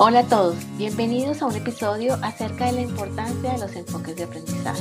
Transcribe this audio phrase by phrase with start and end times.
[0.00, 4.22] Hola a todos, bienvenidos a un episodio acerca de la importancia de los enfoques de
[4.22, 4.80] aprendizaje.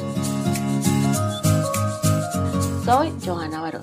[2.85, 3.81] Soy Johanna Barón.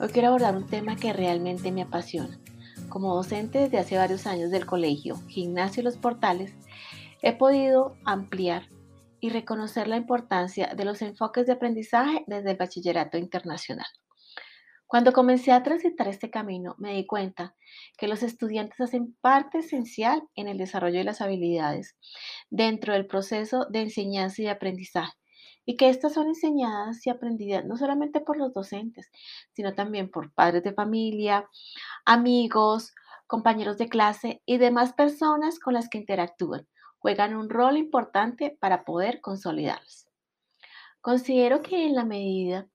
[0.00, 2.40] Hoy quiero abordar un tema que realmente me apasiona.
[2.88, 6.54] Como docente desde hace varios años del colegio Gimnasio Los Portales,
[7.20, 8.62] he podido ampliar
[9.20, 13.86] y reconocer la importancia de los enfoques de aprendizaje desde el bachillerato internacional.
[14.86, 17.56] Cuando comencé a transitar este camino, me di cuenta
[17.96, 21.96] que los estudiantes hacen parte esencial en el desarrollo de las habilidades
[22.50, 25.14] dentro del proceso de enseñanza y aprendizaje,
[25.64, 29.10] y que estas son enseñadas y aprendidas no solamente por los docentes,
[29.52, 31.48] sino también por padres de familia,
[32.04, 32.92] amigos,
[33.26, 36.68] compañeros de clase y demás personas con las que interactúan.
[36.98, 40.06] Juegan un rol importante para poder consolidarlos.
[41.00, 42.68] Considero que en la medida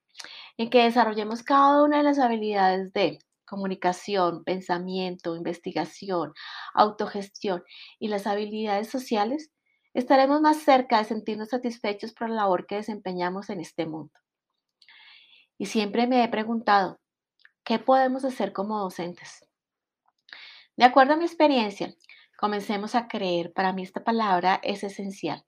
[0.60, 6.34] en que desarrollemos cada una de las habilidades de comunicación, pensamiento, investigación,
[6.74, 7.64] autogestión
[7.98, 9.52] y las habilidades sociales,
[9.94, 14.12] estaremos más cerca de sentirnos satisfechos por la labor que desempeñamos en este mundo.
[15.58, 17.00] Y siempre me he preguntado,
[17.64, 19.48] ¿qué podemos hacer como docentes?
[20.76, 21.96] De acuerdo a mi experiencia,
[22.38, 25.46] comencemos a creer, para mí esta palabra es esencial,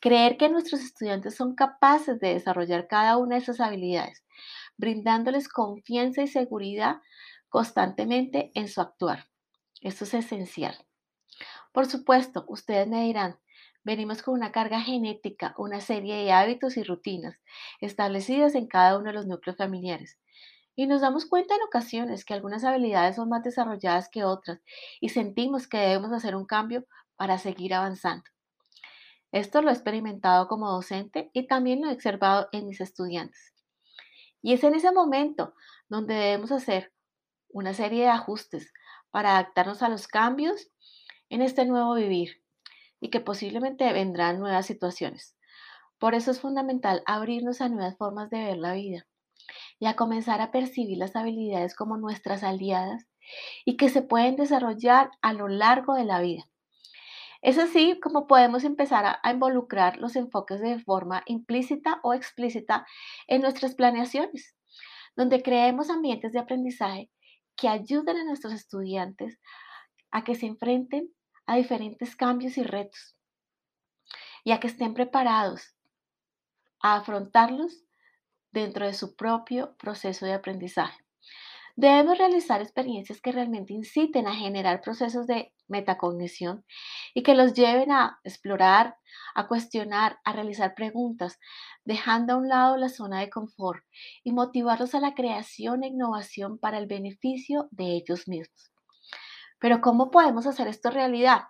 [0.00, 4.24] creer que nuestros estudiantes son capaces de desarrollar cada una de esas habilidades
[4.78, 7.02] brindándoles confianza y seguridad
[7.50, 9.28] constantemente en su actuar.
[9.82, 10.76] Esto es esencial.
[11.72, 13.38] Por supuesto, ustedes me dirán,
[13.84, 17.36] venimos con una carga genética, una serie de hábitos y rutinas
[17.80, 20.18] establecidas en cada uno de los núcleos familiares.
[20.74, 24.60] Y nos damos cuenta en ocasiones que algunas habilidades son más desarrolladas que otras
[25.00, 28.24] y sentimos que debemos hacer un cambio para seguir avanzando.
[29.32, 33.54] Esto lo he experimentado como docente y también lo he observado en mis estudiantes.
[34.40, 35.54] Y es en ese momento
[35.88, 36.92] donde debemos hacer
[37.48, 38.72] una serie de ajustes
[39.10, 40.68] para adaptarnos a los cambios
[41.28, 42.42] en este nuevo vivir
[43.00, 45.36] y que posiblemente vendrán nuevas situaciones.
[45.98, 49.06] Por eso es fundamental abrirnos a nuevas formas de ver la vida
[49.78, 53.06] y a comenzar a percibir las habilidades como nuestras aliadas
[53.64, 56.48] y que se pueden desarrollar a lo largo de la vida.
[57.40, 62.86] Es así como podemos empezar a, involucrar los enfoques de forma implícita o explícita
[63.28, 64.56] en nuestras planeaciones,
[65.16, 67.10] donde creemos ambientes de aprendizaje
[67.56, 69.38] que ayuden a nuestros estudiantes
[70.10, 71.12] a que se enfrenten
[71.46, 73.16] a diferentes cambios y retos
[74.44, 75.74] y a que estén preparados
[76.80, 77.84] a afrontarlos
[78.50, 81.07] dentro de su propio proceso de aprendizaje.
[81.78, 86.64] Debemos realizar experiencias que realmente inciten a generar procesos de metacognición
[87.14, 88.96] y que los lleven a explorar,
[89.36, 91.38] a cuestionar, a realizar preguntas,
[91.84, 93.84] dejando a un lado la zona de confort
[94.24, 98.72] y motivarlos a la creación e innovación para el beneficio de ellos mismos.
[99.60, 101.42] Pero ¿cómo podemos hacer esto realidad?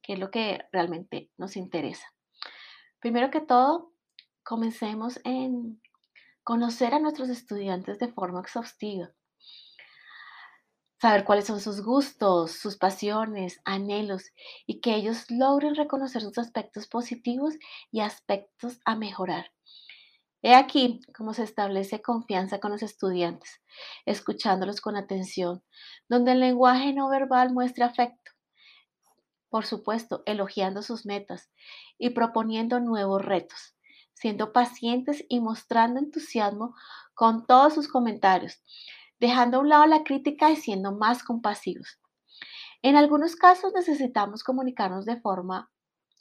[0.00, 2.06] Que es lo que realmente nos interesa.
[3.00, 3.90] Primero que todo,
[4.44, 5.82] comencemos en
[6.44, 9.10] conocer a nuestros estudiantes de forma exhaustiva
[11.02, 14.30] saber cuáles son sus gustos, sus pasiones, anhelos
[14.66, 17.54] y que ellos logren reconocer sus aspectos positivos
[17.90, 19.50] y aspectos a mejorar.
[20.42, 23.60] He aquí cómo se establece confianza con los estudiantes,
[24.06, 25.64] escuchándolos con atención,
[26.08, 28.30] donde el lenguaje no verbal muestra afecto.
[29.48, 31.50] Por supuesto, elogiando sus metas
[31.98, 33.74] y proponiendo nuevos retos,
[34.14, 36.76] siendo pacientes y mostrando entusiasmo
[37.12, 38.62] con todos sus comentarios,
[39.22, 42.00] dejando a un lado la crítica y siendo más compasivos.
[42.82, 45.70] En algunos casos necesitamos comunicarnos de forma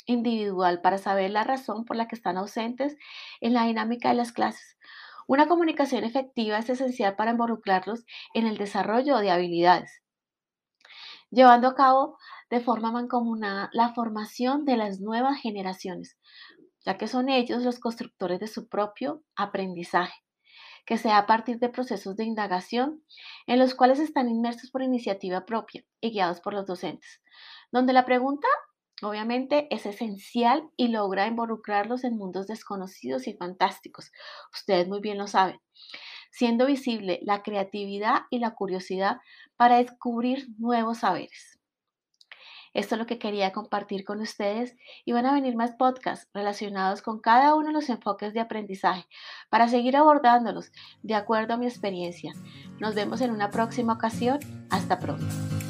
[0.06, 2.96] individual para saber la razón por la que están ausentes
[3.40, 4.78] en la dinámica de las clases.
[5.28, 10.04] Una comunicación efectiva es esencial para involucrarlos en el desarrollo de habilidades,
[11.32, 12.20] llevando a cabo
[12.52, 16.20] de forma mancomunada la formación de las nuevas generaciones,
[16.86, 20.22] ya que son ellos los constructores de su propio aprendizaje
[20.86, 23.04] que sea a partir de procesos de indagación
[23.48, 27.22] en los cuales están inmersos por iniciativa propia y guiados por los docentes,
[27.72, 28.48] donde la pregunta
[29.04, 34.12] obviamente es esencial y logra involucrarlos en mundos desconocidos y fantásticos.
[34.54, 35.60] Ustedes muy bien lo saben
[36.32, 39.18] siendo visible la creatividad y la curiosidad
[39.58, 41.61] para descubrir nuevos saberes.
[42.74, 44.76] Esto es lo que quería compartir con ustedes
[45.06, 49.06] y van a venir más podcasts relacionados con cada uno de los enfoques de aprendizaje
[49.50, 50.72] para seguir abordándolos
[51.04, 52.34] de acuerdo a mi experiencia.
[52.80, 54.40] Nos vemos en una próxima ocasión.
[54.70, 55.61] Hasta pronto.